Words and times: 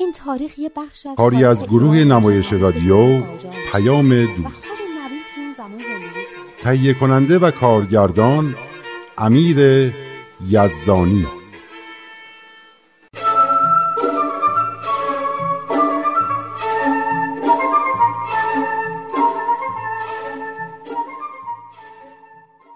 این 0.00 0.12
تاریخ 0.12 0.58
یه 0.58 0.70
بخش 0.76 1.06
از 1.06 1.16
کاری 1.16 1.44
از 1.44 1.64
گروه 1.64 1.96
نمایش 1.96 2.52
رادیو 2.52 3.22
پیام 3.72 4.24
دوست. 4.36 4.68
تهیه 6.60 6.94
کننده 6.94 7.38
و 7.38 7.50
کارگردان 7.50 8.56
امیر 9.18 9.92
یزدانی. 10.48 11.26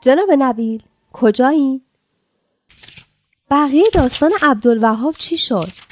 جناب 0.00 0.28
نبیل 0.38 0.82
کجایی؟ 1.12 1.82
بقیه 3.50 3.84
داستان 3.92 4.32
عبدالوهاب 4.42 5.14
چی 5.18 5.38
شد؟ 5.38 5.83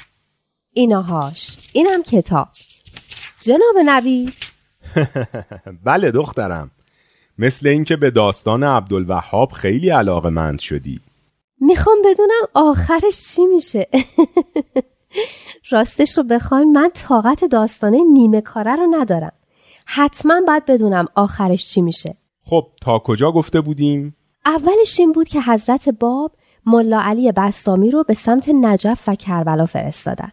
ایناهاش. 0.73 1.57
اینم 1.73 2.03
کتاب. 2.03 2.47
جناب 3.41 3.75
نبیل 3.85 4.33
بله 5.85 6.11
دخترم. 6.11 6.71
مثل 7.37 7.67
اینکه 7.67 7.95
به 7.95 8.11
داستان 8.11 8.63
عبدالوهاب 8.63 9.51
خیلی 9.51 9.89
علاقه 9.89 10.29
مند 10.29 10.59
شدی. 10.59 10.99
می‌خوام 11.61 11.97
بدونم 12.05 12.47
آخرش 12.53 13.19
چی 13.19 13.45
میشه. 13.45 13.87
راستش 15.71 16.17
رو 16.17 16.23
بخواین 16.23 16.71
من 16.71 16.89
طاقت 16.93 17.45
داستانه 17.45 18.03
نیمه 18.13 18.41
کاره 18.41 18.75
رو 18.75 18.87
ندارم. 18.91 19.31
حتما 19.85 20.41
باید 20.47 20.65
بدونم 20.65 21.05
آخرش 21.15 21.65
چی 21.65 21.81
میشه. 21.81 22.17
خب 22.45 22.67
تا 22.81 22.99
کجا 22.99 23.31
گفته 23.31 23.61
بودیم؟ 23.61 24.15
اولش 24.45 24.99
این 24.99 25.11
بود 25.11 25.27
که 25.27 25.41
حضرت 25.41 25.89
باب 25.89 26.31
ملا 26.65 26.99
علی 27.01 27.31
بستامی 27.31 27.91
رو 27.91 28.03
به 28.03 28.13
سمت 28.13 28.49
نجف 28.49 29.03
و 29.07 29.15
کربلا 29.15 29.65
فرستادن. 29.65 30.31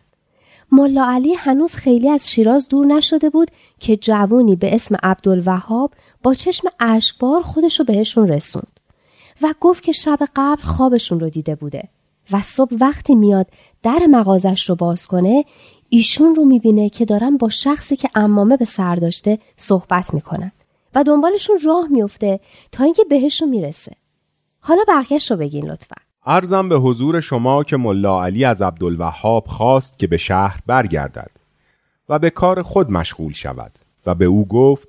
ملا 0.73 1.07
علی 1.11 1.35
هنوز 1.35 1.75
خیلی 1.75 2.09
از 2.09 2.31
شیراز 2.31 2.69
دور 2.69 2.87
نشده 2.87 3.31
بود 3.31 3.51
که 3.81 3.97
جوونی 3.97 4.57
به 4.57 4.75
اسم 4.75 4.97
عبدالوهاب 5.03 5.95
با 6.23 6.35
چشم 6.35 6.69
اشکبار 6.81 7.43
خودش 7.43 7.79
رو 7.79 7.85
بهشون 7.85 8.29
رسوند 8.29 8.81
و 9.43 9.55
گفت 9.61 9.83
که 9.83 9.93
شب 9.93 10.19
قبل 10.37 10.63
خوابشون 10.63 11.21
رو 11.21 11.31
دیده 11.31 11.55
بوده 11.55 11.89
و 12.33 12.43
صبح 12.43 12.77
وقتی 12.81 13.15
میاد 13.15 13.47
در 13.83 14.07
مغازش 14.09 14.69
رو 14.69 14.75
باز 14.75 15.07
کنه 15.07 15.45
ایشون 15.89 16.35
رو 16.35 16.45
می‌بینه 16.45 16.89
که 16.89 17.05
دارن 17.05 17.37
با 17.37 17.49
شخصی 17.49 17.97
که 17.97 18.09
امامه 18.15 18.57
به 18.57 18.65
سر 18.65 18.95
داشته 18.95 19.39
صحبت 19.57 20.15
می‌کنن 20.15 20.53
و 20.95 21.05
دنبالشون 21.05 21.59
راه 21.65 21.89
میفته 21.89 22.41
تا 22.73 22.85
اینکه 22.85 23.05
بهشون 23.05 23.49
می‌رسه. 23.49 23.93
حالا 24.61 24.83
بقیهش 24.89 25.31
رو 25.31 25.37
بگین 25.37 25.71
لطفا. 25.71 25.97
ارزم 26.31 26.69
به 26.69 26.77
حضور 26.77 27.21
شما 27.21 27.65
که 27.65 27.77
ملا 27.77 28.25
علی 28.25 28.45
از 28.45 28.63
عبدالوهاب 28.63 29.47
خواست 29.47 29.99
که 29.99 30.07
به 30.07 30.17
شهر 30.17 30.61
برگردد 30.67 31.31
و 32.09 32.19
به 32.19 32.31
کار 32.31 32.63
خود 32.63 32.93
مشغول 32.93 33.33
شود 33.33 33.73
و 34.07 34.15
به 34.15 34.25
او 34.25 34.49
گفت 34.49 34.89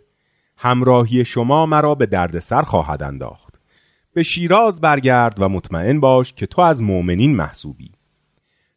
همراهی 0.58 1.26
شما 1.26 1.66
مرا 1.66 1.96
به 1.96 2.06
دردسر 2.06 2.62
خواهد 2.62 3.04
انداخت. 3.04 3.60
به 4.14 4.24
شیراز 4.24 4.82
برگرد 4.82 5.42
و 5.42 5.50
مطمئن 5.50 6.00
باش 6.00 6.34
که 6.34 6.46
تو 6.46 6.62
از 6.62 6.82
مؤمنین 6.82 7.36
محسوبی. 7.36 7.92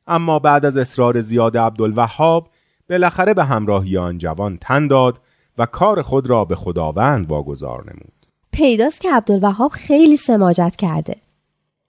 اما 0.07 0.39
بعد 0.39 0.67
از 0.67 0.77
اصرار 0.77 1.21
زیاد 1.21 1.59
عبدالوهاب 1.59 2.49
بالاخره 2.91 3.35
به 3.35 3.45
همراهی 3.45 3.99
آن 3.99 4.19
جوان 4.19 4.59
تن 4.61 4.87
داد 4.87 5.21
و 5.59 5.67
کار 5.67 6.03
خود 6.03 6.27
را 6.27 6.45
به 6.45 6.57
خداوند 6.57 7.31
واگذار 7.31 7.83
نمود. 7.83 8.27
پیداست 8.53 9.01
که 9.01 9.13
عبدالوهاب 9.13 9.71
خیلی 9.71 10.17
سماجت 10.17 10.77
کرده. 10.79 11.17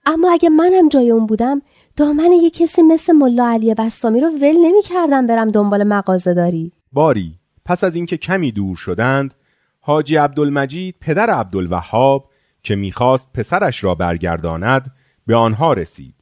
اما 0.06 0.32
اگه 0.32 0.48
منم 0.48 0.88
جای 0.88 1.10
اون 1.10 1.26
بودم 1.26 1.62
دامن 1.96 2.32
یه 2.32 2.50
کسی 2.50 2.82
مثل 2.82 3.12
ملا 3.12 3.48
علی 3.48 3.74
بستامی 3.74 4.20
رو 4.20 4.28
ول 4.28 4.56
نمی 4.56 4.82
کردم 4.82 5.26
برم 5.26 5.50
دنبال 5.50 5.84
مغازه 5.84 6.34
داری. 6.34 6.72
باری 6.92 7.34
پس 7.64 7.84
از 7.84 7.94
اینکه 7.96 8.16
کمی 8.16 8.52
دور 8.52 8.76
شدند 8.76 9.34
حاجی 9.80 10.16
عبدالمجید 10.16 10.94
پدر 11.00 11.30
عبدالوهاب 11.30 12.30
که 12.62 12.76
می‌خواست 12.76 13.32
پسرش 13.34 13.84
را 13.84 13.94
برگرداند 13.94 14.92
به 15.26 15.36
آنها 15.36 15.72
رسید 15.72 16.14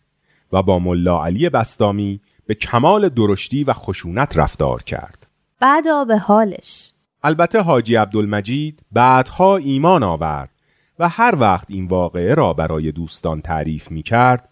و 0.52 0.62
با 0.62 0.78
ملا 0.78 1.24
علی 1.24 1.48
بستامی 1.48 2.20
به 2.46 2.54
کمال 2.54 3.08
درشتی 3.08 3.64
و 3.64 3.72
خشونت 3.72 4.36
رفتار 4.36 4.82
کرد. 4.82 5.26
بعد 5.60 6.06
به 6.06 6.18
حالش. 6.18 6.92
البته 7.22 7.60
حاجی 7.60 7.94
عبدالمجید 7.94 8.80
بعدها 8.92 9.56
ایمان 9.56 10.02
آورد 10.02 10.53
و 10.98 11.08
هر 11.08 11.34
وقت 11.38 11.66
این 11.70 11.86
واقعه 11.86 12.34
را 12.34 12.52
برای 12.52 12.92
دوستان 12.92 13.40
تعریف 13.40 13.90
می 13.90 14.02
کرد 14.02 14.48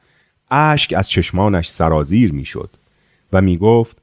اشک 0.51 0.95
از 0.97 1.11
چشمانش 1.11 1.71
سرازیر 1.71 2.33
می 2.33 2.45
شد 2.45 2.71
و 3.33 3.41
می 3.41 3.59
گفت 3.59 3.97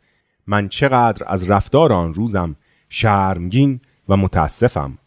من 0.48 0.70
چقدر 0.70 1.26
از 1.28 1.50
رفتار 1.50 1.94
آن 1.94 2.14
روزم 2.14 2.56
شرمگین 2.90 3.80
و 4.10 4.18
متاسفم. 4.18 4.98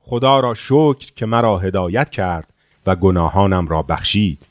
خدا 0.00 0.40
را 0.40 0.54
شکر 0.54 1.12
که 1.16 1.26
مرا 1.26 1.58
هدایت 1.58 2.10
کرد 2.10 2.52
و 2.86 2.96
گناهانم 2.96 3.68
را 3.68 3.82
بخشید. 3.82 4.46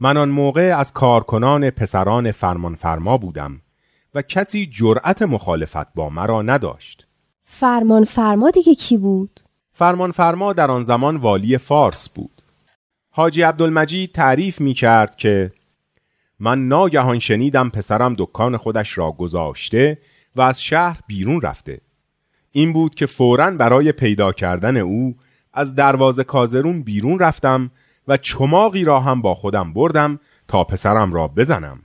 من 0.00 0.16
آن 0.16 0.28
موقع 0.28 0.76
از 0.78 0.92
کارکنان 0.92 1.70
پسران 1.70 2.30
فرمانفرما 2.30 3.18
بودم 3.18 3.60
و 4.14 4.22
کسی 4.22 4.66
جرأت 4.66 5.22
مخالفت 5.22 5.94
با 5.94 6.10
مرا 6.10 6.42
نداشت. 6.42 7.06
فرمان 7.44 8.04
فرما 8.04 8.50
دیگه 8.50 8.74
کی 8.74 8.98
بود؟ 8.98 9.40
فرمان 9.78 10.12
فرما 10.12 10.52
در 10.52 10.70
آن 10.70 10.82
زمان 10.82 11.16
والی 11.16 11.58
فارس 11.58 12.08
بود. 12.08 12.42
حاجی 13.10 13.42
عبدالمجید 13.42 14.12
تعریف 14.12 14.60
می 14.60 14.74
کرد 14.74 15.16
که 15.16 15.52
من 16.40 16.68
ناگهان 16.68 17.18
شنیدم 17.18 17.70
پسرم 17.70 18.14
دکان 18.18 18.56
خودش 18.56 18.98
را 18.98 19.12
گذاشته 19.12 19.98
و 20.36 20.40
از 20.40 20.62
شهر 20.62 21.00
بیرون 21.06 21.40
رفته. 21.40 21.80
این 22.52 22.72
بود 22.72 22.94
که 22.94 23.06
فوراً 23.06 23.50
برای 23.50 23.92
پیدا 23.92 24.32
کردن 24.32 24.76
او 24.76 25.16
از 25.52 25.74
دروازه 25.74 26.24
کازرون 26.24 26.82
بیرون 26.82 27.18
رفتم 27.18 27.70
و 28.08 28.16
چماقی 28.16 28.84
را 28.84 29.00
هم 29.00 29.22
با 29.22 29.34
خودم 29.34 29.72
بردم 29.72 30.20
تا 30.48 30.64
پسرم 30.64 31.12
را 31.12 31.28
بزنم. 31.28 31.78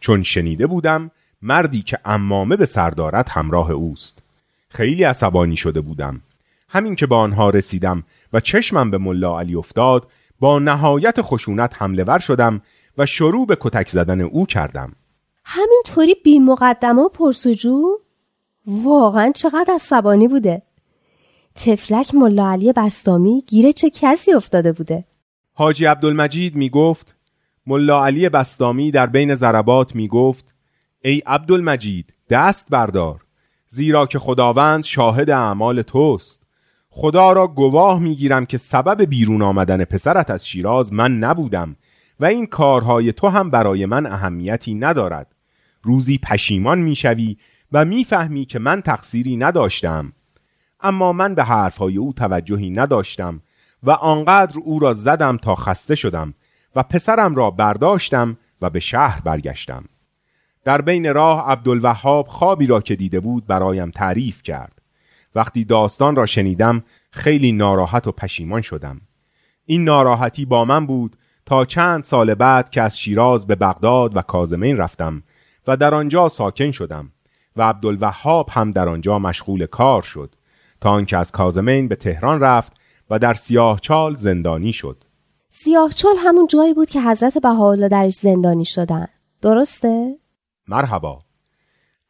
چون 0.00 0.22
شنیده 0.22 0.66
بودم 0.66 1.10
مردی 1.42 1.82
که 1.82 1.98
امامه 2.04 2.56
به 2.56 2.66
سردارت 2.66 3.30
همراه 3.30 3.70
اوست. 3.70 4.22
خیلی 4.68 5.04
عصبانی 5.04 5.56
شده 5.56 5.80
بودم 5.80 6.20
همین 6.68 6.96
که 6.96 7.06
به 7.06 7.14
آنها 7.14 7.50
رسیدم 7.50 8.04
و 8.32 8.40
چشمم 8.40 8.90
به 8.90 8.98
ملا 8.98 9.40
علی 9.40 9.54
افتاد 9.54 10.08
با 10.40 10.58
نهایت 10.58 11.22
خشونت 11.22 11.82
حمله 11.82 12.04
ور 12.04 12.18
شدم 12.18 12.62
و 12.98 13.06
شروع 13.06 13.46
به 13.46 13.56
کتک 13.60 13.88
زدن 13.88 14.20
او 14.20 14.46
کردم. 14.46 14.92
همینطوری 15.44 16.14
بی 16.24 16.38
مقدمه 16.38 17.02
و 17.02 17.08
پرسجو؟ 17.08 17.98
واقعا 18.66 19.32
چقدر 19.34 19.74
عصبانی 19.74 20.28
بوده. 20.28 20.62
تفلک 21.54 22.14
ملا 22.14 22.50
علی 22.50 22.72
بستامی 22.72 23.44
گیره 23.46 23.72
چه 23.72 23.90
کسی 23.90 24.32
افتاده 24.32 24.72
بوده؟ 24.72 25.04
حاجی 25.52 25.84
عبدالمجید 25.84 26.56
می 26.56 26.70
گفت 26.70 27.16
ملا 27.66 28.04
علی 28.04 28.28
بستامی 28.28 28.90
در 28.90 29.06
بین 29.06 29.34
ضربات 29.34 29.94
می 29.94 30.08
گفت 30.08 30.54
ای 31.04 31.22
عبدالمجید 31.26 32.14
دست 32.30 32.66
بردار 32.70 33.24
زیرا 33.68 34.06
که 34.06 34.18
خداوند 34.18 34.84
شاهد 34.84 35.30
اعمال 35.30 35.82
توست. 35.82 36.47
خدا 37.00 37.32
را 37.32 37.46
گواه 37.46 37.98
می‌گیرم 37.98 38.46
که 38.46 38.56
سبب 38.56 39.02
بیرون 39.02 39.42
آمدن 39.42 39.84
پسرت 39.84 40.30
از 40.30 40.48
شیراز 40.48 40.92
من 40.92 41.18
نبودم 41.18 41.76
و 42.20 42.24
این 42.24 42.46
کارهای 42.46 43.12
تو 43.12 43.28
هم 43.28 43.50
برای 43.50 43.86
من 43.86 44.06
اهمیتی 44.06 44.74
ندارد. 44.74 45.34
روزی 45.82 46.18
پشیمان 46.18 46.78
می‌شوی 46.78 47.36
و 47.72 47.84
می‌فهمی 47.84 48.44
که 48.44 48.58
من 48.58 48.82
تقصیری 48.82 49.36
نداشتم. 49.36 50.12
اما 50.80 51.12
من 51.12 51.34
به 51.34 51.44
حرفهای 51.44 51.96
او 51.96 52.12
توجهی 52.12 52.70
نداشتم 52.70 53.40
و 53.82 53.90
آنقدر 53.90 54.60
او 54.64 54.78
را 54.78 54.92
زدم 54.92 55.36
تا 55.36 55.54
خسته 55.54 55.94
شدم 55.94 56.34
و 56.76 56.82
پسرم 56.82 57.34
را 57.34 57.50
برداشتم 57.50 58.36
و 58.62 58.70
به 58.70 58.80
شهر 58.80 59.20
برگشتم. 59.20 59.84
در 60.64 60.80
بین 60.80 61.14
راه 61.14 61.50
عبدالوهاب 61.50 62.26
خوابی 62.26 62.66
را 62.66 62.80
که 62.80 62.96
دیده 62.96 63.20
بود 63.20 63.46
برایم 63.46 63.90
تعریف 63.90 64.42
کرد. 64.42 64.77
وقتی 65.38 65.64
داستان 65.64 66.16
را 66.16 66.26
شنیدم 66.26 66.82
خیلی 67.10 67.52
ناراحت 67.52 68.06
و 68.06 68.12
پشیمان 68.12 68.60
شدم. 68.60 69.00
این 69.64 69.84
ناراحتی 69.84 70.44
با 70.44 70.64
من 70.64 70.86
بود 70.86 71.16
تا 71.46 71.64
چند 71.64 72.02
سال 72.02 72.34
بعد 72.34 72.70
که 72.70 72.82
از 72.82 72.98
شیراز 72.98 73.46
به 73.46 73.54
بغداد 73.54 74.16
و 74.16 74.22
کازمین 74.22 74.76
رفتم 74.76 75.22
و 75.66 75.76
در 75.76 75.94
آنجا 75.94 76.28
ساکن 76.28 76.70
شدم 76.70 77.12
و 77.56 77.62
عبدالوهاب 77.62 78.48
هم 78.52 78.70
در 78.70 78.88
آنجا 78.88 79.18
مشغول 79.18 79.66
کار 79.66 80.02
شد 80.02 80.34
تا 80.80 80.90
آنکه 80.90 81.16
از 81.16 81.32
کازمین 81.32 81.88
به 81.88 81.96
تهران 81.96 82.40
رفت 82.40 82.72
و 83.10 83.18
در 83.18 83.34
سیاهچال 83.34 84.14
زندانی 84.14 84.72
شد. 84.72 85.04
سیاهچال 85.48 86.14
همون 86.18 86.46
جایی 86.46 86.74
بود 86.74 86.90
که 86.90 87.00
حضرت 87.00 87.38
بهاءالله 87.38 87.88
درش 87.88 88.14
زندانی 88.14 88.64
شدن. 88.64 89.06
درسته؟ 89.42 90.18
مرحبا. 90.68 91.22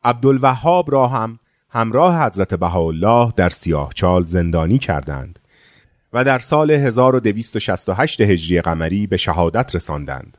عبدالوهاب 0.04 0.92
را 0.92 1.08
هم 1.08 1.38
همراه 1.70 2.26
حضرت 2.26 2.54
بهاءالله 2.54 3.32
در 3.36 3.50
سیاهچال 3.50 4.22
زندانی 4.22 4.78
کردند 4.78 5.38
و 6.12 6.24
در 6.24 6.38
سال 6.38 6.70
1268 6.70 8.20
هجری 8.20 8.60
قمری 8.60 9.06
به 9.06 9.16
شهادت 9.16 9.74
رساندند. 9.74 10.38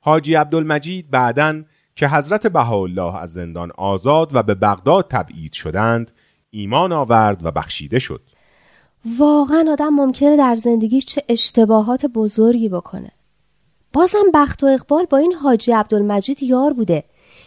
حاجی 0.00 0.34
عبدالمجید 0.34 1.10
بعداً 1.10 1.62
که 1.96 2.08
حضرت 2.08 2.46
بهاءالله 2.46 3.16
از 3.16 3.32
زندان 3.32 3.72
آزاد 3.78 4.34
و 4.34 4.42
به 4.42 4.54
بغداد 4.54 5.06
تبعید 5.10 5.52
شدند 5.52 6.10
ایمان 6.50 6.92
آورد 6.92 7.46
و 7.46 7.50
بخشیده 7.50 7.98
شد. 7.98 8.22
واقعا 9.18 9.64
آدم 9.72 9.88
ممکنه 9.88 10.36
در 10.36 10.56
زندگی 10.56 11.02
چه 11.02 11.22
اشتباهات 11.28 12.06
بزرگی 12.06 12.68
بکنه. 12.68 13.10
بازم 13.92 14.24
بخت 14.34 14.62
و 14.62 14.66
اقبال 14.66 15.04
با 15.04 15.18
این 15.18 15.32
حاجی 15.32 15.72
عبدالمجید 15.72 16.42
یار 16.42 16.72
بوده 16.72 17.04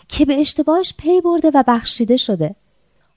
که 0.08 0.26
به 0.26 0.40
اشتباهش 0.40 0.94
پی 0.98 1.22
برده 1.22 1.52
و 1.54 1.64
بخشیده 1.68 2.18
شده. 2.18 2.56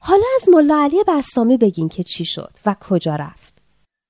حالا 0.05 0.25
از 0.41 0.49
ملا 0.49 0.83
علی 0.83 1.05
بستامی 1.09 1.57
بگین 1.57 1.89
که 1.89 2.03
چی 2.03 2.25
شد 2.25 2.51
و 2.67 2.77
کجا 2.81 3.17
رفت. 3.17 3.63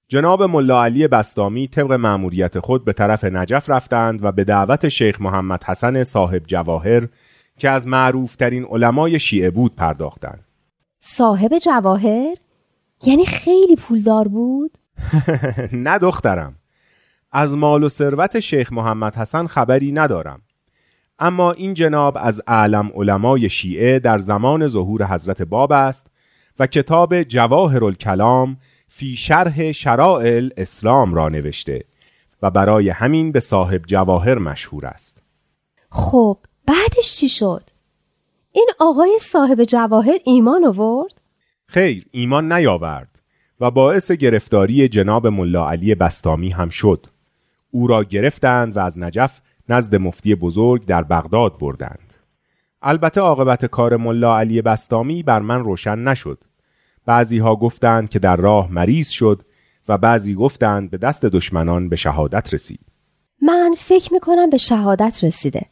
جناب 0.09 0.43
ملا 0.43 0.85
علی 0.85 1.09
بستامی 1.09 1.69
طبق 1.69 1.93
مأموریت 1.93 2.61
خود 2.61 2.85
به 2.85 2.93
طرف 2.93 3.25
نجف 3.25 3.71
رفتند 3.71 4.25
و 4.25 4.33
به 4.33 4.45
دعوت 4.45 4.89
شیخ 4.89 5.21
محمد 5.21 5.65
حسن 5.65 6.05
صاحب 6.05 6.43
جواهر 6.47 7.09
که 7.59 7.71
از 7.71 7.87
معروفترین 7.87 8.65
علمای 8.65 9.19
شیعه 9.19 9.51
بود 9.51 9.75
پرداختند. 9.75 10.45
صاحب 11.01 11.59
جواهر؟ 11.59 12.37
یعنی 13.05 13.27
خیلی 13.27 13.77
پولدار 13.77 14.29
بود؟ 14.29 14.79
نه 15.73 15.99
دخترم. 15.99 16.55
از 17.33 17.55
مال 17.55 17.83
و 17.83 17.89
ثروت 17.89 18.41
شیخ 18.41 18.73
محمد 18.73 19.17
حسن 19.17 19.47
خبری 19.47 19.93
ندارم. 19.93 20.43
اما 21.23 21.53
این 21.53 21.75
جناب 21.75 22.19
از 22.21 22.43
اعلم 22.47 22.91
علمای 22.95 23.49
شیعه 23.49 23.99
در 23.99 24.19
زمان 24.19 24.69
ظهور 24.69 25.07
حضرت 25.07 25.43
باب 25.43 25.73
است 25.73 26.07
و 26.59 26.67
کتاب 26.67 27.23
جواهر 27.23 27.85
الکلام 27.85 28.57
فی 28.89 29.17
شرح 29.17 29.73
شرائل 29.73 30.51
اسلام 30.57 31.15
را 31.15 31.29
نوشته 31.29 31.85
و 32.43 32.51
برای 32.51 32.91
همین 32.91 33.33
به 33.33 33.41
صاحب 33.41 33.83
جواهر 33.87 34.39
مشهور 34.39 34.87
است 34.87 35.23
خب 35.91 36.39
بعدش 36.67 37.17
چی 37.17 37.29
شد؟ 37.29 37.63
این 38.53 38.71
آقای 38.81 39.19
صاحب 39.21 39.65
جواهر 39.65 40.19
ایمان 40.25 40.65
آورد؟ 40.65 41.21
خیر 41.67 42.07
ایمان 42.11 42.53
نیاورد 42.53 43.09
و 43.61 43.71
باعث 43.71 44.11
گرفتاری 44.11 44.89
جناب 44.89 45.27
ملا 45.27 45.71
علی 45.71 45.95
بستامی 45.95 46.51
هم 46.51 46.69
شد 46.69 47.07
او 47.71 47.87
را 47.87 48.05
گرفتند 48.05 48.77
و 48.77 48.81
از 48.81 48.99
نجف 48.99 49.41
نزد 49.69 49.97
مفتی 49.97 50.35
بزرگ 50.35 50.87
در 50.87 51.03
بغداد 51.03 51.59
بردند. 51.59 52.15
البته 52.83 53.21
عاقبت 53.21 53.67
کار 53.67 53.97
ملا 53.97 54.39
علی 54.39 54.63
بستامی 54.63 55.23
بر 55.23 55.41
من 55.41 55.65
روشن 55.65 55.99
نشد. 55.99 56.39
بعضی 57.07 57.39
ها 57.39 57.57
گفتند 57.57 58.09
که 58.09 58.19
در 58.19 58.37
راه 58.37 58.73
مریض 58.73 59.09
شد 59.09 59.43
و 59.89 59.99
بعضی 59.99 60.35
گفتند 60.35 60.91
به 60.91 60.97
دست 60.97 61.25
دشمنان 61.25 61.89
به 61.89 61.97
شهادت 61.97 62.55
رسید. 62.55 62.81
من 63.43 63.75
فکر 63.79 64.13
می‌کنم 64.13 64.51
به 64.51 64.57
شهادت 64.57 65.25
رسیده. 65.25 65.63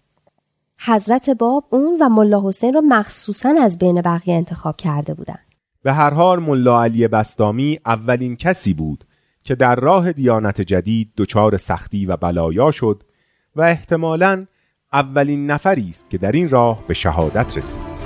حضرت 0.79 1.31
باب 1.31 1.65
اون 1.71 1.99
و 2.01 2.09
ملا 2.09 2.49
حسین 2.49 2.75
را 2.75 2.81
مخصوصا 2.81 3.55
از 3.63 3.79
بین 3.79 4.03
بقیه 4.03 4.35
انتخاب 4.35 4.77
کرده 4.77 5.15
بودند. 5.15 5.47
به 5.83 5.93
هر 5.93 6.15
حال 6.15 6.39
ملا 6.39 6.83
علی 6.83 7.09
بستامی 7.09 7.81
اولین 7.87 8.37
کسی 8.37 8.75
بود 8.75 9.05
که 9.45 9.55
در 9.55 9.77
راه 9.77 10.13
دیانت 10.13 10.61
جدید 10.61 11.13
دچار 11.17 11.57
سختی 11.57 12.07
و 12.07 12.17
بلایا 12.17 12.71
شد 12.71 13.03
و 13.57 13.63
احتمالاً 13.63 14.47
اولین 14.93 15.47
نفری 15.47 15.89
است 15.89 16.11
که 16.11 16.19
در 16.19 16.33
این 16.33 16.51
راه 16.51 16.87
به 16.87 16.95
شهادت 16.95 17.57
رسید. 17.57 18.00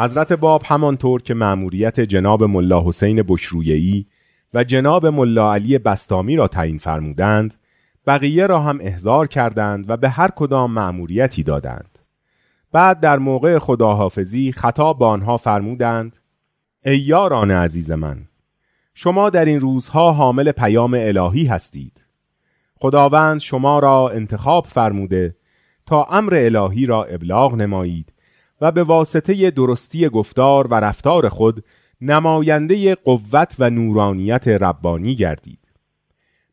حضرت 0.00 0.32
باب 0.32 0.62
همانطور 0.64 1.22
که 1.22 1.34
مأموریت 1.34 2.00
جناب 2.00 2.44
ملا 2.44 2.82
حسین 2.86 3.22
بشرویهی 3.28 4.06
و 4.54 4.64
جناب 4.64 5.06
ملا 5.06 5.54
علی 5.54 5.78
بستامی 5.78 6.36
را 6.36 6.48
تعیین 6.48 6.78
فرمودند 6.78 7.54
بقیه 8.06 8.46
را 8.46 8.60
هم 8.60 8.78
احضار 8.80 9.26
کردند 9.26 9.90
و 9.90 9.96
به 9.96 10.08
هر 10.08 10.28
کدام 10.28 10.72
مأموریتی 10.72 11.42
دادند. 11.42 11.98
بعد 12.72 13.00
در 13.00 13.18
موقع 13.18 13.58
خداحافظی 13.58 14.52
خطاب 14.52 14.98
به 14.98 15.04
آنها 15.04 15.36
فرمودند 15.36 16.16
ای 16.84 16.98
یاران 16.98 17.50
عزیز 17.50 17.90
من 17.90 18.18
شما 18.94 19.30
در 19.30 19.44
این 19.44 19.60
روزها 19.60 20.12
حامل 20.12 20.52
پیام 20.52 20.94
الهی 20.94 21.46
هستید. 21.46 22.04
خداوند 22.74 23.40
شما 23.40 23.78
را 23.78 24.08
انتخاب 24.08 24.66
فرموده 24.66 25.36
تا 25.86 26.04
امر 26.04 26.34
الهی 26.34 26.86
را 26.86 27.04
ابلاغ 27.04 27.54
نمایید 27.54 28.12
و 28.60 28.72
به 28.72 28.82
واسطه 28.82 29.50
درستی 29.50 30.08
گفتار 30.08 30.66
و 30.66 30.74
رفتار 30.74 31.28
خود 31.28 31.64
نماینده 32.00 32.94
قوت 32.94 33.56
و 33.58 33.70
نورانیت 33.70 34.48
ربانی 34.48 35.16
گردید. 35.16 35.58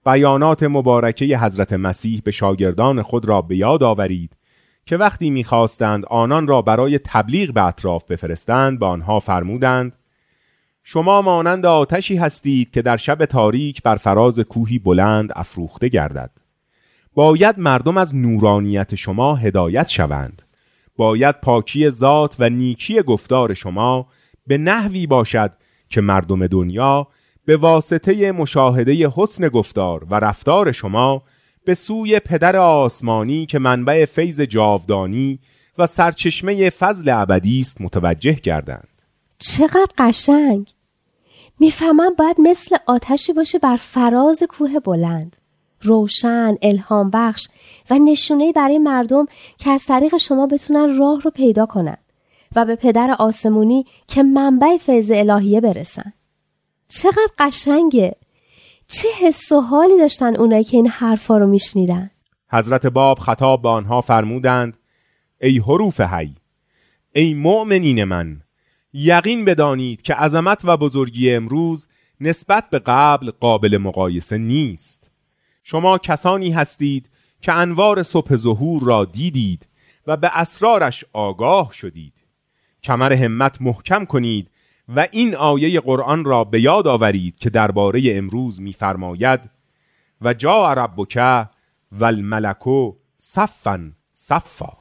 بیانات 0.06 0.64
مبارکه 0.64 1.26
حضرت 1.26 1.74
مسیح 1.74 2.22
به 2.24 2.32
شاگردان 2.32 3.02
خود 3.02 3.26
را 3.26 3.42
به 3.42 3.56
یاد 3.58 3.84
آورید 3.84 4.38
که 4.86 4.98
وقتی 4.98 5.30
می‌خواستند 5.30 6.06
آنان 6.06 6.48
را 6.48 6.62
برای 6.62 7.00
تبلیغ 7.00 7.54
به 7.54 7.64
اطراف 7.64 8.04
بفرستند 8.12 8.80
به 8.80 8.86
آنها 8.86 9.20
فرمودند 9.20 9.94
شما 10.84 11.22
مانند 11.22 11.66
آتشی 11.66 12.16
هستید 12.16 12.70
که 12.70 12.82
در 12.82 12.98
شب 12.98 13.26
تاریک 13.26 13.84
بر 13.84 13.96
فراز 13.96 14.40
کوهی 14.40 14.80
بلند 14.80 15.30
افروخته 15.36 15.88
گردد. 15.88 16.32
باید 17.14 17.60
مردم 17.60 17.98
از 17.98 18.16
نورانیت 18.16 18.96
شما 18.96 19.36
هدایت 19.36 19.88
شوند. 19.88 20.42
باید 20.98 21.42
پاکی 21.42 21.90
ذات 21.90 22.36
و 22.40 22.50
نیکی 22.50 23.02
گفتار 23.02 23.54
شما 23.54 24.08
به 24.48 24.58
نحوی 24.58 25.08
باشد 25.08 25.52
که 25.90 26.02
مردم 26.02 26.48
دنیا 26.48 27.08
به 27.46 27.58
واسطه 27.58 28.32
مشاهده 28.32 29.12
حسن 29.16 29.50
گفتار 29.50 30.04
و 30.04 30.16
رفتار 30.16 30.72
شما 30.72 31.24
به 31.66 31.76
سوی 31.76 32.20
پدر 32.20 32.56
آسمانی 32.56 33.46
که 33.46 33.60
منبع 33.60 34.06
فیض 34.06 34.42
جاودانی 34.42 35.40
و 35.78 35.88
سرچشمه 35.88 36.70
فضل 36.70 37.10
ابدی 37.10 37.60
است 37.60 37.82
متوجه 37.82 38.34
گردند. 38.34 39.02
چقدر 39.40 39.88
قشنگ! 39.98 40.74
می‌فهمم 41.60 42.14
باید 42.18 42.36
مثل 42.40 42.78
آتشی 42.86 43.34
باشه 43.34 43.60
بر 43.60 43.78
فراز 43.78 44.44
کوه 44.50 44.80
بلند. 44.80 45.38
روشن، 45.82 46.56
الهام 46.62 47.10
بخش 47.10 47.48
و 47.90 48.00
نشونه 48.00 48.52
برای 48.52 48.78
مردم 48.78 49.26
که 49.58 49.70
از 49.70 49.86
طریق 49.86 50.18
شما 50.18 50.48
بتونن 50.48 50.98
راه 50.98 51.22
رو 51.22 51.32
پیدا 51.32 51.66
کنن 51.66 51.98
و 52.56 52.66
به 52.66 52.76
پدر 52.76 53.16
آسمونی 53.20 53.86
که 54.08 54.24
منبع 54.24 54.78
فیض 54.78 55.12
الهیه 55.12 55.62
برسن. 55.62 56.14
چقدر 56.88 57.30
قشنگه. 57.40 58.16
چه 58.88 59.08
حس 59.20 59.52
و 59.52 59.62
حالی 59.62 59.98
داشتن 59.98 60.36
اونایی 60.36 60.64
که 60.64 60.78
این 60.78 60.88
حرفا 60.88 61.38
رو 61.38 61.48
میشنیدن؟ 61.48 62.10
حضرت 62.52 62.86
باب 62.86 63.20
خطاب 63.20 63.62
به 63.62 63.70
آنها 63.70 64.02
فرمودند 64.02 64.78
ای 65.42 65.58
حروف 65.58 66.02
حی 66.02 66.36
ای 67.16 67.34
مؤمنین 67.34 68.04
من 68.04 68.42
یقین 68.94 69.46
بدانید 69.46 70.02
که 70.02 70.14
عظمت 70.14 70.62
و 70.64 70.78
بزرگی 70.78 71.34
امروز 71.34 71.88
نسبت 72.22 72.70
به 72.70 72.80
قبل 72.80 73.32
قابل 73.32 73.78
مقایسه 73.78 74.38
نیست 74.38 74.97
شما 75.70 75.98
کسانی 75.98 76.52
هستید 76.52 77.10
که 77.42 77.54
انوار 77.54 78.04
صبح 78.04 78.36
ظهور 78.36 78.84
را 78.84 79.06
دیدید 79.06 79.68
و 80.08 80.18
به 80.18 80.32
اسرارش 80.34 81.06
آگاه 81.14 81.72
شدید. 81.74 82.14
کمر 82.84 83.14
همت 83.14 83.62
محکم 83.62 84.06
کنید 84.06 84.50
و 84.96 85.08
این 85.12 85.36
آیه 85.36 85.80
قرآن 85.80 86.26
را 86.26 86.44
به 86.44 86.62
یاد 86.62 86.88
آورید 86.88 87.38
که 87.38 87.50
درباره 87.50 88.02
امروز 88.06 88.62
می‌فرماید 88.62 89.40
و 90.22 90.34
جا 90.34 90.74
ربک 90.74 91.18
و 91.92 92.06
الملکو 92.06 92.94
صفا 93.18 93.92
صفا. 94.14 94.74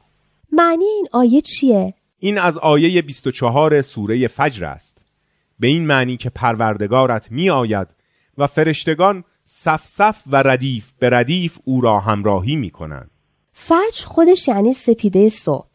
معنی 0.53 0.85
این 0.85 1.09
آیه 1.13 1.41
چیه؟ 1.41 1.95
این 2.19 2.39
از 2.39 2.59
آیه 2.59 3.03
24 3.03 3.83
سوره 3.83 4.29
فجر 4.29 4.65
است. 4.65 4.99
به 5.59 5.67
این 5.67 5.87
معنی 5.87 6.17
که 6.17 6.31
پروردگارت 6.31 7.31
می 7.31 7.51
آید 7.51 7.89
و 8.39 8.47
فرشتگان 8.47 9.25
صف 9.49 9.87
صف 9.87 10.23
و 10.27 10.37
ردیف 10.37 10.93
به 10.99 11.11
ردیف 11.11 11.59
او 11.65 11.81
را 11.81 12.01
همراهی 12.01 12.57
می 12.57 12.71
کنند 12.71 13.11
فجر 13.53 14.07
خودش 14.07 14.49
یعنی 14.49 14.75
سپیده 14.75 15.29
صبح. 15.29 15.69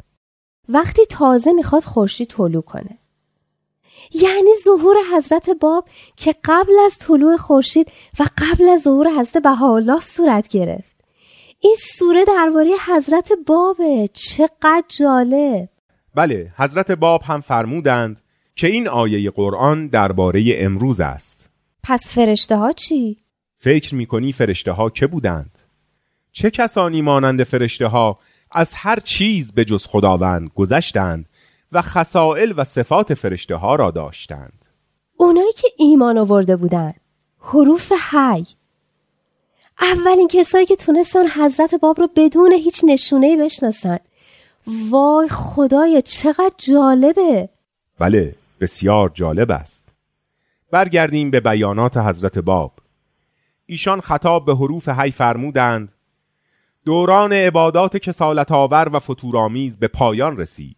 وقتی 0.70 1.06
تازه 1.06 1.52
می‌خواد 1.52 1.84
خورشید 1.84 2.28
طلوع 2.28 2.62
کنه. 2.62 2.98
یعنی 4.14 4.50
ظهور 4.64 4.96
حضرت 5.16 5.50
باب 5.50 5.90
که 6.16 6.36
قبل 6.44 6.74
از 6.86 6.98
طلوع 6.98 7.38
خورشید 7.38 7.92
و 8.20 8.24
قبل 8.38 8.70
از 8.70 8.82
ظهور 8.82 9.10
حضرت 9.20 9.44
بهاءالله 9.44 10.00
صورت 10.00 10.48
گرفت. 10.48 11.02
این 11.60 11.76
سوره 11.98 12.26
درباره 12.26 12.72
حضرت 12.88 13.32
بابه. 13.46 14.10
چقدر 14.14 14.84
جالب. 14.88 15.70
بله 16.16 16.54
حضرت 16.58 16.92
باب 16.92 17.22
هم 17.22 17.42
فرمودند 17.42 18.22
که 18.56 18.68
این 18.68 18.88
آیه 18.88 19.32
قرآن 19.32 19.88
درباره 19.88 20.44
امروز 20.48 21.00
است. 21.00 21.50
پس 21.84 22.16
فرشته 22.16 22.56
ها 22.56 22.72
چی؟ 22.74 23.18
فکر 23.64 23.96
می‌کنی 23.96 24.32
فرشته 24.32 24.72
ها 24.72 24.90
که 24.90 25.08
بودند؟ 25.08 25.58
چه 26.32 26.52
کسانی 26.52 27.02
مانند 27.02 27.44
فرشته 27.44 27.88
ها 27.88 28.20
از 28.52 28.74
هر 28.74 29.00
چیز 29.00 29.52
به 29.52 29.66
جز 29.66 29.86
خداوند 29.86 30.52
گذشتند 30.56 31.26
و 31.72 31.82
خسائل 31.82 32.54
و 32.58 32.64
صفات 32.64 33.14
فرشته 33.14 33.56
ها 33.56 33.76
را 33.76 33.92
داشتند؟ 33.92 34.66
اونایی 35.18 35.52
که 35.52 35.68
ایمان 35.78 36.18
آورده 36.18 36.56
بودن 36.56 36.94
حروف 37.40 37.92
حی. 37.92 38.44
اولین 39.82 40.28
کسایی 40.28 40.66
که 40.66 40.76
تونستن 40.76 41.28
حضرت 41.28 41.76
باب 41.76 42.00
رو 42.00 42.10
بدون 42.16 42.52
هیچ 42.52 42.82
نشونه 42.88 43.38
بشناسن. 43.38 44.00
وای 44.90 45.30
خدایا 45.30 46.02
چقدر 46.02 46.54
جالبه. 46.58 47.50
بله 48.00 48.36
بسیار 48.60 49.12
جالب 49.14 49.52
است. 49.52 49.84
برگردیم 50.72 51.32
به 51.32 51.40
بیانات 51.40 51.98
حضرت 51.98 52.38
باب. 52.38 52.81
ایشان 53.72 54.02
خطاب 54.02 54.46
به 54.46 54.56
حروف 54.56 54.90
حی 54.90 55.12
فرمودند. 55.12 55.92
دوران 56.86 57.34
عبادات 57.34 57.98
کسالت 57.98 58.52
آور 58.52 58.90
و 58.94 59.00
فتورآمیز 59.00 59.78
به 59.78 59.88
پایان 59.88 60.38
رسید. 60.38 60.78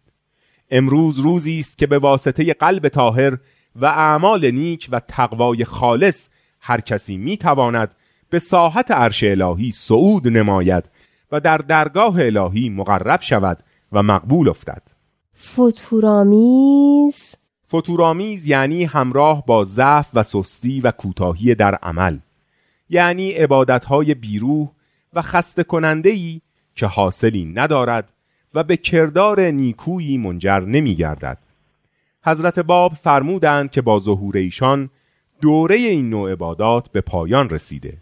امروز 0.70 1.18
روزی 1.18 1.58
است 1.58 1.78
که 1.78 1.86
به 1.86 1.98
واسطه 1.98 2.54
قلب 2.54 2.88
طاهر 2.88 3.38
و 3.76 3.86
اعمال 3.86 4.50
نیک 4.50 4.88
و 4.92 5.00
تقوای 5.00 5.64
خالص 5.64 6.28
هر 6.60 6.80
کسی 6.80 7.16
می 7.16 7.36
تواند 7.36 7.94
به 8.30 8.38
ساحت 8.38 8.90
عرش 8.90 9.24
الهی 9.24 9.70
صعود 9.70 10.28
نماید 10.28 10.84
و 11.32 11.40
در 11.40 11.58
درگاه 11.58 12.14
الهی 12.18 12.68
مقرب 12.68 13.20
شود 13.20 13.58
و 13.92 14.02
مقبول 14.02 14.48
افتد. 14.48 14.82
فتورآمیز؟ 15.52 17.34
فتورآمیز 17.68 18.48
یعنی 18.48 18.84
همراه 18.84 19.46
با 19.46 19.64
ضعف 19.64 20.08
و 20.14 20.22
سستی 20.22 20.80
و 20.80 20.90
کوتاهی 20.90 21.54
در 21.54 21.74
عمل. 21.74 22.18
یعنی 22.94 23.32
عبادتهای 23.32 24.14
بیروح 24.14 24.68
و 25.12 25.22
خسته 25.22 25.64
کننده 25.64 26.10
ای 26.10 26.40
که 26.74 26.86
حاصلی 26.86 27.44
ندارد 27.44 28.08
و 28.54 28.64
به 28.64 28.76
کردار 28.76 29.40
نیکویی 29.40 30.18
منجر 30.18 30.60
نمی 30.60 30.94
گردد. 30.94 31.38
حضرت 32.24 32.58
باب 32.58 32.92
فرمودند 32.92 33.70
که 33.70 33.82
با 33.82 33.98
ظهور 33.98 34.36
ایشان 34.36 34.90
دوره 35.40 35.76
این 35.76 36.10
نوع 36.10 36.32
عبادات 36.32 36.88
به 36.88 37.00
پایان 37.00 37.50
رسیده. 37.50 37.96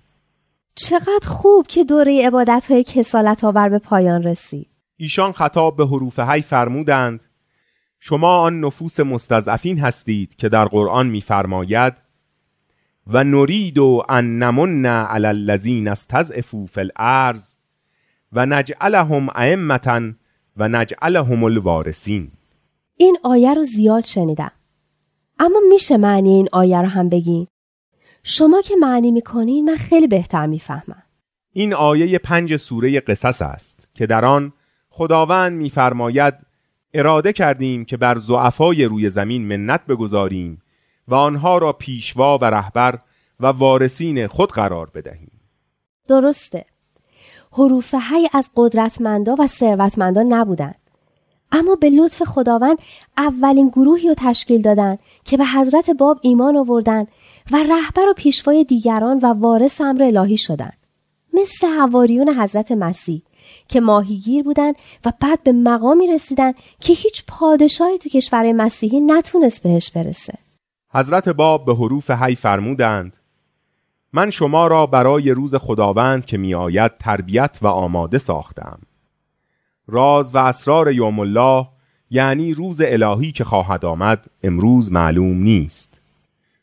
چقدر 0.75 1.26
خوب 1.26 1.66
که 1.66 1.84
دوره 1.84 2.26
عبادت 2.26 2.66
های 2.70 2.84
کسالت 2.84 3.44
آور 3.44 3.68
به 3.68 3.78
پایان 3.78 4.22
رسید. 4.22 4.68
ایشان 4.96 5.32
خطاب 5.32 5.76
به 5.76 5.87
حروف 5.87 6.18
هی 6.18 6.42
فرمودند 6.42 7.20
شما 8.00 8.37
آن 8.37 8.61
نفوس 8.61 9.00
مستضعفین 9.00 9.78
هستید 9.78 10.37
که 10.37 10.49
در 10.49 10.64
قرآن 10.64 11.06
میفرماید 11.06 12.01
و 13.06 13.25
نرید 13.25 13.78
و 13.78 14.02
ان 14.09 14.38
نمن 14.38 14.87
علی 14.87 15.26
الذین 15.26 15.88
استضعفوا 15.88 16.66
فی 16.66 16.80
الارض 16.80 17.54
و 18.32 18.47
نجعلهم 18.47 19.28
ائمه 19.35 20.14
و 20.56 20.68
نجعلهم 20.68 21.44
الوارثین 21.44 22.30
این 22.97 23.16
آیه 23.23 23.54
رو 23.54 23.64
زیاد 23.64 24.04
شنیدم. 24.04 24.52
اما 25.38 25.59
میشه 25.68 25.97
معنی 25.97 26.28
این 26.28 26.49
آیه 26.52 26.80
رو 26.80 26.88
هم 26.88 27.09
بگین؟ 27.09 27.47
شما 28.23 28.62
که 28.62 28.75
معنی 28.80 29.11
می‌کنین 29.11 29.64
من 29.64 29.76
خیلی 29.76 30.06
بهتر 30.06 30.47
می‌فهمم. 30.47 31.02
این 31.52 31.75
آیه 31.75 32.18
پنج 32.18 32.56
سوره 32.56 33.00
قصص 33.00 33.42
است 33.42 33.88
که 33.94 34.06
در 34.06 34.25
آن 34.25 34.52
خداوند 34.88 35.52
میفرماید 35.52 36.35
اراده 36.94 37.32
کردیم 37.32 37.85
که 37.85 37.97
بر 37.97 38.18
زعفای 38.18 38.85
روی 38.85 39.09
زمین 39.09 39.56
منت 39.56 39.87
بگذاریم 39.87 40.62
و 41.09 41.14
آنها 41.14 41.59
را 41.59 41.73
پیشوا 41.73 42.38
و 42.38 42.44
رهبر 42.44 42.99
و 43.40 43.47
وارثین 43.47 44.26
خود 44.26 44.52
قرار 44.52 44.90
بدهیم 44.94 45.40
درسته. 46.09 46.64
حروف 47.52 47.94
هی 47.94 48.28
از 48.32 48.50
قدرتمندا 48.56 49.37
و 49.38 49.47
ثروتمندا 49.47 50.25
نبودند. 50.28 50.75
اما 51.52 51.75
به 51.75 51.90
لطف 51.90 52.23
خداوند 52.23 52.78
اولین 53.16 53.68
گروهی 53.68 54.09
رو 54.09 54.14
تشکیل 54.18 54.62
دادن 54.62 54.99
که 55.25 55.37
به 55.37 55.44
حضرت 55.47 55.90
باب 55.90 56.18
ایمان 56.23 56.56
آوردن 56.56 57.06
و 57.50 57.56
رهبر 57.56 58.09
و 58.09 58.14
پیشوای 58.16 58.64
دیگران 58.64 59.18
و 59.18 59.26
وارث 59.26 59.80
امر 59.80 60.02
الهی 60.02 60.37
شدند. 60.37 60.76
مثل 61.32 61.66
حواریون 61.66 62.28
حضرت 62.28 62.73
مسیح 62.73 63.23
که 63.68 63.80
ماهیگیر 63.80 64.42
بودند 64.42 64.75
و 65.04 65.12
بعد 65.21 65.42
به 65.42 65.52
مقامی 65.52 66.06
رسیدن 66.06 66.52
که 66.80 66.92
هیچ 66.92 67.25
پادشاهی 67.28 67.99
تو 67.99 68.09
کشور 68.09 68.52
مسیحی 68.52 69.00
نتونست 69.00 69.62
بهش 69.62 69.90
برسه. 69.90 70.35
حضرت 70.94 71.28
باب 71.28 71.64
به 71.64 71.75
حروف 71.75 72.11
هی 72.11 72.34
فرمودند 72.34 73.16
من 74.12 74.30
شما 74.30 74.66
را 74.66 74.87
برای 74.87 75.30
روز 75.30 75.54
خداوند 75.54 76.25
که 76.25 76.38
می 76.38 76.54
آید 76.54 76.99
تربیت 76.99 77.58
و 77.62 77.66
آماده 77.66 78.18
ساختم. 78.18 78.78
راز 79.87 80.34
و 80.34 80.38
اسرار 80.38 80.92
یوم 80.92 81.20
الله 81.20 81.68
یعنی 82.11 82.54
روز 82.54 82.80
الهی 82.84 83.32
که 83.32 83.44
خواهد 83.44 83.84
آمد 83.84 84.26
امروز 84.42 84.92
معلوم 84.92 85.37
نیست. 85.37 86.00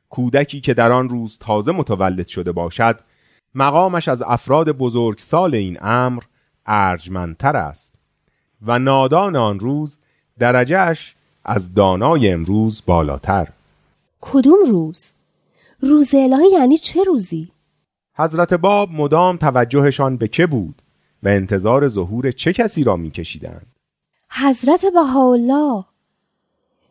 کودکی 0.10 0.62
که 0.62 0.74
در 0.74 0.92
آن 0.92 1.10
روز 1.10 1.38
تازه 1.38 1.72
متولد 1.72 2.28
شده 2.28 2.52
باشد 2.52 3.00
مقامش 3.56 4.08
از 4.08 4.22
افراد 4.22 4.72
بزرگسال 4.72 5.56
این 5.56 5.78
امر 5.82 6.24
ارجمندتر 6.66 7.58
است 7.58 7.96
و 8.62 8.80
نادان 8.80 9.36
آن 9.36 9.60
روز 9.60 9.98
درجهش 10.40 11.16
از 11.46 11.74
دانای 11.74 12.32
امروز 12.32 12.84
بالاتر. 12.86 13.48
کدوم 14.22 14.66
روز؟ 14.66 15.14
روز 15.80 16.16
الهی 16.16 16.52
یعنی 16.52 16.78
چه 16.78 17.04
روزی؟ 17.04 17.52
حضرت 18.16 18.54
باب 18.54 18.90
مدام 18.92 19.38
توجهشان 19.38 20.18
به 20.18 20.28
که 20.28 20.48
بود 20.48 20.82
و 21.24 21.28
انتظار 21.28 21.88
ظهور 21.88 22.32
چه 22.32 22.54
کسی 22.54 22.84
را 22.84 22.96
میکشیدند 22.96 23.76
حضرت 24.32 24.86
بهاءالله 24.94 25.86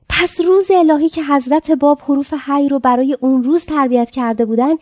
پس 0.09 0.41
روز 0.41 0.71
الهی 0.71 1.09
که 1.09 1.25
حضرت 1.25 1.71
باب 1.71 2.01
حروف 2.09 2.35
حی 2.47 2.69
رو 2.69 2.79
برای 2.79 3.17
اون 3.21 3.45
روز 3.45 3.65
تربیت 3.65 4.11
کرده 4.11 4.45
بودن 4.45 4.75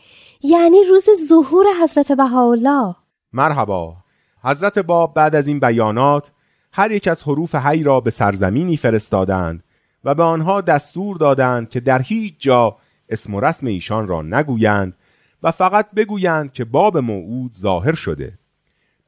یعنی 0.43 0.79
روز 0.91 1.05
ظهور 1.29 1.67
حضرت 1.83 2.13
بهاءالله 2.13 2.95
مرحبا 3.33 3.97
حضرت 4.45 4.79
باب 4.79 5.15
بعد 5.15 5.35
از 5.35 5.47
این 5.47 5.61
بیانات 5.61 6.31
هر 6.73 6.91
یک 6.91 7.09
از 7.09 7.23
حروف 7.23 7.55
حی 7.55 7.83
را 7.83 8.01
به 8.01 8.11
سرزمینی 8.11 8.77
فرستادند 8.77 9.65
و 10.07 10.15
به 10.15 10.23
آنها 10.23 10.61
دستور 10.61 11.17
دادند 11.17 11.69
که 11.69 11.81
در 11.81 12.03
هیچ 12.03 12.35
جا 12.39 12.77
اسم 13.09 13.35
و 13.35 13.41
رسم 13.41 13.67
ایشان 13.67 14.09
را 14.09 14.23
نگویند 14.23 14.95
و 15.43 15.51
فقط 15.51 15.91
بگویند 15.91 16.53
که 16.53 16.65
باب 16.65 16.99
موعود 16.99 17.53
ظاهر 17.53 17.95
شده. 17.95 18.33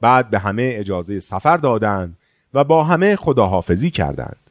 بعد 0.00 0.30
به 0.30 0.38
همه 0.38 0.72
اجازه 0.74 1.20
سفر 1.20 1.56
دادند 1.56 2.16
و 2.54 2.64
با 2.64 2.84
همه 2.84 3.16
خداحافظی 3.16 3.90
کردند. 3.90 4.50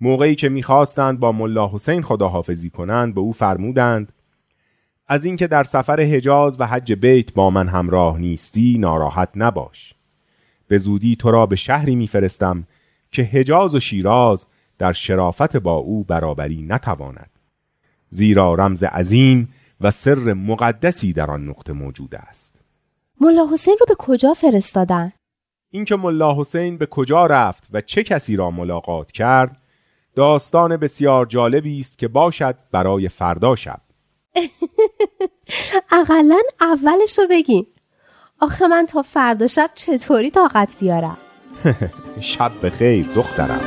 موقعی 0.00 0.34
که 0.34 0.48
می‌خواستند 0.48 1.20
با 1.20 1.32
ملا 1.32 1.68
حسین 1.68 2.02
خداحافظی 2.02 2.70
کنند 2.70 3.14
به 3.14 3.20
او 3.20 3.32
فرمودند 3.32 4.12
از 5.08 5.24
اینکه 5.24 5.46
در 5.46 5.64
سفر 5.64 6.00
حجاز 6.00 6.60
و 6.60 6.66
حج 6.66 6.92
بیت 6.92 7.34
با 7.34 7.50
من 7.50 7.68
همراه 7.68 8.18
نیستی 8.18 8.78
ناراحت 8.78 9.28
نباش. 9.34 9.94
به 10.68 10.78
زودی 10.78 11.16
تو 11.16 11.30
را 11.30 11.46
به 11.46 11.56
شهری 11.56 11.94
میفرستم 11.94 12.66
که 13.12 13.22
حجاز 13.22 13.74
و 13.74 13.80
شیراز 13.80 14.46
در 14.78 14.92
شرافت 14.92 15.56
با 15.56 15.74
او 15.74 16.04
برابری 16.04 16.62
نتواند. 16.62 17.30
زیرا 18.08 18.54
رمز 18.54 18.82
عظیم 18.82 19.48
و 19.80 19.90
سر 19.90 20.32
مقدسی 20.34 21.12
در 21.12 21.30
آن 21.30 21.48
نقطه 21.48 21.72
موجود 21.72 22.14
است. 22.14 22.60
ملا 23.20 23.48
حسین 23.52 23.76
رو 23.80 23.86
به 23.88 23.94
کجا 23.98 24.34
فرستادن؟ 24.34 25.12
اینکه 25.70 25.96
ملا 25.96 26.40
حسین 26.40 26.78
به 26.78 26.86
کجا 26.86 27.26
رفت 27.26 27.68
و 27.72 27.80
چه 27.80 28.02
کسی 28.02 28.36
را 28.36 28.50
ملاقات 28.50 29.12
کرد 29.12 29.56
داستان 30.14 30.76
بسیار 30.76 31.26
جالبی 31.26 31.78
است 31.78 31.98
که 31.98 32.08
باشد 32.08 32.56
برای 32.72 33.08
فردا 33.08 33.56
شب. 33.56 33.80
اقلا 36.00 36.38
اولش 36.60 37.18
رو 37.18 37.26
بگین. 37.30 37.66
آخه 38.40 38.66
من 38.66 38.86
تا 38.86 39.02
فردا 39.02 39.46
شب 39.46 39.70
چطوری 39.74 40.30
طاقت 40.30 40.76
بیارم؟ 40.80 41.16
شب 42.20 42.52
بخیر 42.62 43.06
دخترم. 43.06 43.60